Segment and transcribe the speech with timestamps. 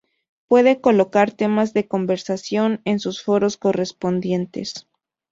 [0.47, 4.87] Pueden colocar temas de conversación en sus foros correspondientes.